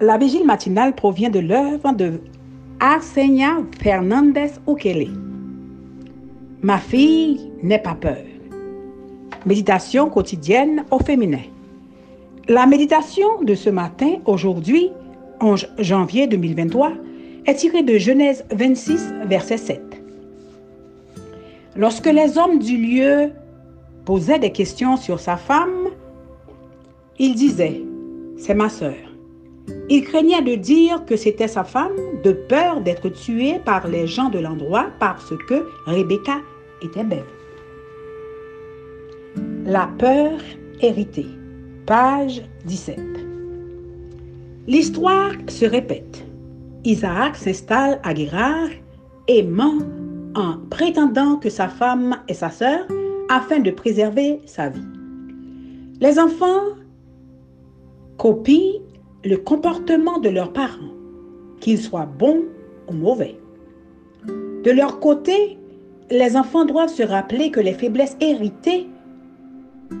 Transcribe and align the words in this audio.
La 0.00 0.18
vigile 0.18 0.44
matinale 0.44 0.94
provient 0.94 1.30
de 1.30 1.38
l'œuvre 1.38 1.90
de 1.94 2.20
Arsenia 2.80 3.62
Fernandez 3.80 4.50
Ukele. 4.68 5.08
Ma 6.60 6.76
fille 6.76 7.50
n'est 7.62 7.78
pas 7.78 7.94
peur. 7.94 8.18
Méditation 9.46 10.10
quotidienne 10.10 10.84
au 10.90 10.98
féminin. 10.98 11.44
La 12.46 12.66
méditation 12.66 13.40
de 13.40 13.54
ce 13.54 13.70
matin, 13.70 14.16
aujourd'hui, 14.26 14.90
11 15.40 15.66
janvier 15.78 16.26
2023, 16.26 16.92
est 17.46 17.54
tirée 17.54 17.82
de 17.82 17.96
Genèse 17.96 18.44
26, 18.50 19.14
verset 19.24 19.56
7. 19.56 19.80
Lorsque 21.74 22.04
les 22.04 22.36
hommes 22.36 22.58
du 22.58 22.76
lieu 22.76 23.30
posaient 24.04 24.38
des 24.38 24.52
questions 24.52 24.98
sur 24.98 25.20
sa 25.20 25.38
femme, 25.38 25.88
il 27.18 27.34
disait, 27.34 27.80
c'est 28.36 28.54
ma 28.54 28.68
sœur. 28.68 28.94
Il 29.88 30.04
craignait 30.04 30.42
de 30.42 30.54
dire 30.54 31.04
que 31.04 31.16
c'était 31.16 31.48
sa 31.48 31.64
femme, 31.64 31.96
de 32.22 32.32
peur 32.32 32.80
d'être 32.80 33.08
tué 33.08 33.58
par 33.64 33.86
les 33.88 34.06
gens 34.06 34.28
de 34.28 34.38
l'endroit 34.38 34.86
parce 34.98 35.32
que 35.48 35.66
Rebecca 35.86 36.40
était 36.82 37.04
belle. 37.04 37.24
La 39.64 39.88
peur 39.98 40.38
héritée, 40.80 41.26
page 41.86 42.42
17. 42.64 42.98
L'histoire 44.66 45.32
se 45.48 45.64
répète. 45.64 46.24
Isaac 46.84 47.36
s'installe 47.36 48.00
à 48.02 48.14
Guérard 48.14 48.70
et 49.28 49.42
ment 49.42 49.78
en 50.34 50.58
prétendant 50.70 51.36
que 51.36 51.50
sa 51.50 51.68
femme 51.68 52.16
est 52.28 52.34
sa 52.34 52.50
sœur 52.50 52.86
afin 53.28 53.60
de 53.60 53.70
préserver 53.70 54.40
sa 54.44 54.68
vie. 54.68 54.86
Les 56.00 56.18
enfants 56.18 56.74
copient 58.18 58.80
le 59.26 59.36
comportement 59.36 60.18
de 60.18 60.28
leurs 60.28 60.52
parents, 60.52 60.94
qu'ils 61.60 61.80
soient 61.80 62.06
bons 62.06 62.44
ou 62.88 62.92
mauvais. 62.92 63.36
De 64.26 64.70
leur 64.70 65.00
côté, 65.00 65.58
les 66.10 66.36
enfants 66.36 66.64
doivent 66.64 66.92
se 66.92 67.02
rappeler 67.02 67.50
que 67.50 67.60
les 67.60 67.74
faiblesses 67.74 68.16
héritées 68.20 68.86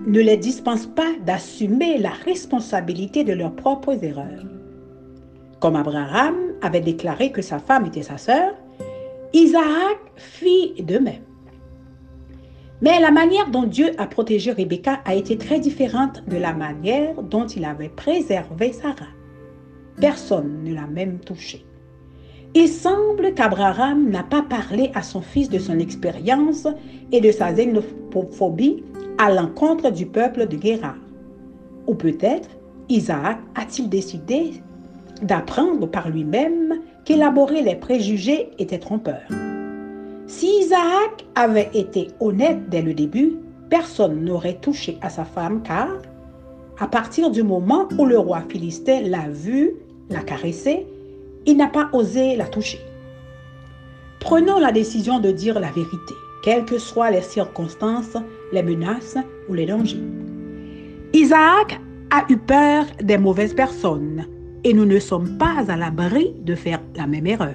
ne 0.06 0.20
les 0.20 0.36
dispensent 0.36 0.86
pas 0.86 1.12
d'assumer 1.24 1.98
la 1.98 2.10
responsabilité 2.10 3.24
de 3.24 3.32
leurs 3.32 3.54
propres 3.54 4.02
erreurs. 4.04 4.44
Comme 5.60 5.76
Abraham 5.76 6.36
avait 6.62 6.80
déclaré 6.80 7.32
que 7.32 7.42
sa 7.42 7.58
femme 7.58 7.86
était 7.86 8.02
sa 8.02 8.18
sœur, 8.18 8.54
Isaac 9.32 9.98
fit 10.16 10.82
de 10.82 10.98
même. 10.98 11.22
Mais 12.82 13.00
la 13.00 13.10
manière 13.10 13.50
dont 13.50 13.64
Dieu 13.64 13.90
a 13.98 14.06
protégé 14.06 14.52
Rebecca 14.52 15.00
a 15.04 15.14
été 15.14 15.38
très 15.38 15.58
différente 15.58 16.22
de 16.28 16.36
la 16.36 16.52
manière 16.52 17.22
dont 17.22 17.46
il 17.46 17.64
avait 17.64 17.88
préservé 17.88 18.72
Sarah. 18.72 19.15
Personne 20.00 20.62
ne 20.64 20.74
l'a 20.74 20.86
même 20.86 21.18
touchée. 21.18 21.64
Il 22.54 22.68
semble 22.68 23.34
qu'Abraham 23.34 24.08
n'a 24.08 24.22
pas 24.22 24.42
parlé 24.42 24.90
à 24.94 25.02
son 25.02 25.20
fils 25.20 25.48
de 25.50 25.58
son 25.58 25.78
expérience 25.78 26.66
et 27.12 27.20
de 27.20 27.30
sa 27.30 27.52
xénophobie 27.52 28.82
à 29.18 29.32
l'encontre 29.32 29.90
du 29.90 30.06
peuple 30.06 30.46
de 30.46 30.56
Guérard. 30.56 30.96
Ou 31.86 31.94
peut-être 31.94 32.48
Isaac 32.88 33.38
a-t-il 33.54 33.88
décidé 33.88 34.62
d'apprendre 35.22 35.86
par 35.86 36.08
lui-même 36.08 36.80
qu'élaborer 37.04 37.62
les 37.62 37.76
préjugés 37.76 38.50
était 38.58 38.78
trompeur. 38.78 39.22
Si 40.26 40.46
Isaac 40.60 41.24
avait 41.34 41.70
été 41.74 42.08
honnête 42.20 42.68
dès 42.68 42.82
le 42.82 42.94
début, 42.94 43.34
personne 43.70 44.24
n'aurait 44.24 44.58
touché 44.60 44.98
à 45.00 45.08
sa 45.08 45.24
femme 45.24 45.62
car, 45.62 45.88
à 46.78 46.86
partir 46.86 47.30
du 47.30 47.42
moment 47.42 47.88
où 47.98 48.04
le 48.04 48.18
roi 48.18 48.42
philistin 48.48 49.02
l'a 49.02 49.28
vue, 49.28 49.74
l'a 50.10 50.22
caressée, 50.22 50.86
il 51.46 51.56
n'a 51.56 51.68
pas 51.68 51.88
osé 51.92 52.36
la 52.36 52.46
toucher. 52.46 52.80
Prenons 54.20 54.58
la 54.58 54.72
décision 54.72 55.20
de 55.20 55.30
dire 55.30 55.60
la 55.60 55.70
vérité, 55.70 56.14
quelles 56.42 56.64
que 56.64 56.78
soient 56.78 57.10
les 57.10 57.22
circonstances, 57.22 58.16
les 58.52 58.62
menaces 58.62 59.18
ou 59.48 59.54
les 59.54 59.66
dangers. 59.66 60.02
Isaac 61.12 61.80
a 62.10 62.24
eu 62.28 62.36
peur 62.36 62.86
des 63.02 63.18
mauvaises 63.18 63.54
personnes 63.54 64.26
et 64.64 64.72
nous 64.72 64.84
ne 64.84 64.98
sommes 64.98 65.38
pas 65.38 65.64
à 65.68 65.76
l'abri 65.76 66.34
de 66.42 66.54
faire 66.54 66.80
la 66.96 67.06
même 67.06 67.26
erreur. 67.26 67.54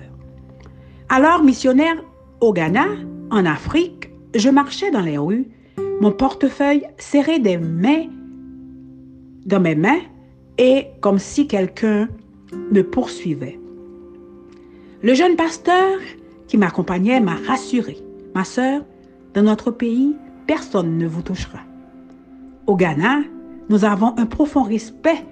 Alors, 1.09 1.43
missionnaire 1.43 1.97
au 2.39 2.53
Ghana, 2.53 2.87
en 3.31 3.45
Afrique, 3.45 4.09
je 4.33 4.49
marchais 4.49 4.91
dans 4.91 5.01
les 5.01 5.17
rues, 5.17 5.47
mon 5.99 6.11
portefeuille 6.11 6.87
serré 6.97 7.39
des 7.39 7.57
mains 7.57 8.05
dans 9.45 9.59
mes 9.59 9.75
mains 9.75 9.99
et 10.57 10.87
comme 11.01 11.19
si 11.19 11.47
quelqu'un 11.47 12.07
me 12.71 12.81
poursuivait. 12.81 13.59
Le 15.01 15.13
jeune 15.13 15.35
pasteur 15.35 15.97
qui 16.47 16.57
m'accompagnait 16.57 17.21
m'a 17.21 17.35
rassuré. 17.47 17.97
Ma 18.35 18.43
sœur, 18.43 18.83
dans 19.33 19.43
notre 19.43 19.71
pays, 19.71 20.15
personne 20.47 20.97
ne 20.97 21.07
vous 21.07 21.21
touchera. 21.21 21.59
Au 22.67 22.75
Ghana, 22.75 23.21
nous 23.69 23.85
avons 23.85 24.13
un 24.17 24.25
profond 24.25 24.63
respect 24.63 25.25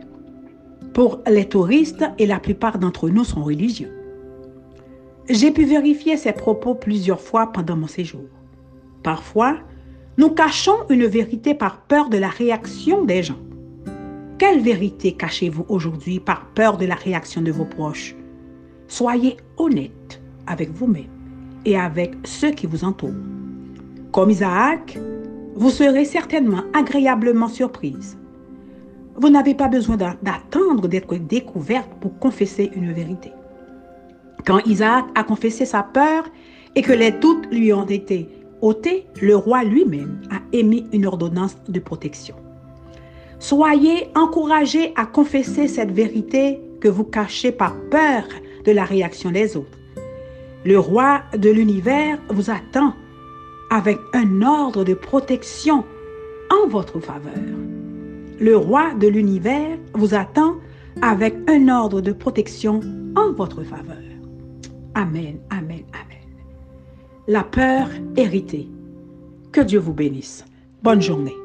pour 0.94 1.20
les 1.30 1.48
touristes 1.48 2.06
et 2.18 2.26
la 2.26 2.40
plupart 2.40 2.80
d'entre 2.80 3.10
nous 3.10 3.24
sont 3.24 3.44
religieux. 3.44 3.92
J'ai 5.30 5.52
pu 5.52 5.66
vérifier 5.66 6.18
ces 6.18 6.32
propos 6.32 6.74
plusieurs 6.74 7.22
fois 7.22 7.52
pendant 7.52 7.76
mon 7.76 7.88
séjour. 7.88 8.26
Parfois, 9.04 9.58
nous 10.18 10.30
cachons 10.30 10.88
une 10.90 11.06
vérité 11.06 11.54
par 11.54 11.82
peur 11.82 12.10
de 12.10 12.18
la 12.18 12.30
réaction 12.30 13.06
des 13.06 13.24
gens. 13.24 13.40
Quelle 14.40 14.62
vérité 14.62 15.12
cachez-vous 15.12 15.66
aujourd'hui 15.68 16.22
par 16.22 16.46
peur 16.56 16.78
de 16.78 16.86
la 16.86 16.96
réaction 16.96 17.42
de 17.42 17.52
vos 17.52 17.66
proches? 17.66 18.16
Soyez 18.88 19.36
honnête 19.58 20.22
avec 20.48 20.72
vous-même 20.72 21.12
et 21.66 21.78
avec 21.78 22.16
ceux 22.24 22.52
qui 22.52 22.66
vous 22.66 22.86
entourent. 22.86 23.12
Comme 24.14 24.30
Isaac, 24.30 24.98
vous 25.56 25.70
serez 25.70 26.06
certainement 26.06 26.64
agréablement 26.74 27.50
surprise. 27.50 28.18
Vous 29.18 29.30
n'avez 29.30 29.56
pas 29.56 29.68
besoin 29.68 29.98
d'attendre 29.98 30.88
d'être 30.88 31.18
découverte 31.18 31.92
pour 32.00 32.18
confesser 32.18 32.72
une 32.74 32.94
vérité. 32.94 33.34
Quand 34.46 34.66
Isaac 34.66 35.04
a 35.16 35.26
confessé 35.26 35.66
sa 35.66 35.84
peur 35.84 36.24
et 36.76 36.82
que 36.82 36.94
les 36.94 37.12
doutes 37.12 37.52
lui 37.52 37.74
ont 37.74 37.86
été 37.86 38.30
ôtés, 38.62 39.06
le 39.22 39.36
roi 39.36 39.66
lui-même 39.66 40.22
a 40.32 40.38
émis 40.54 40.88
une 40.94 41.06
ordonnance 41.08 41.58
de 41.68 41.80
protection. 41.82 42.36
Soyez 43.40 44.10
encouragés 44.16 44.94
à 44.96 45.06
confesser 45.06 45.68
cette 45.68 45.92
vérité 45.92 46.60
que 46.82 46.90
vous 46.90 47.06
cachez 47.06 47.52
par 47.52 47.76
peur 47.90 48.24
de 48.66 48.72
la 48.72 48.84
réaction 48.84 49.32
des 49.32 49.56
autres. 49.56 49.78
Le 50.66 50.78
roi 50.78 51.22
de 51.38 51.50
l'univers 51.50 52.20
vous 52.30 52.50
attend 52.50 52.94
avec 53.70 53.98
un 54.14 54.42
ordre 54.42 54.84
de 54.84 54.94
protection 54.94 55.86
en 56.52 56.68
votre 56.68 57.00
faveur. 57.00 57.34
Le 58.40 58.58
roi 58.58 58.94
de 58.96 59.08
l'univers 59.08 59.78
vous 59.94 60.14
attend 60.14 60.56
avec 61.02 61.36
un 61.48 61.70
ordre 61.70 62.02
de 62.02 62.12
protection 62.12 62.82
en 63.16 63.32
votre 63.32 63.64
faveur. 63.64 63.98
Amen, 64.96 65.40
amen, 65.50 65.84
amen. 65.94 66.20
La 67.28 67.44
peur 67.44 67.88
héritée. 68.18 68.68
Que 69.52 69.62
Dieu 69.62 69.80
vous 69.80 69.94
bénisse. 69.94 70.46
Bonne 70.84 71.02
journée. 71.02 71.36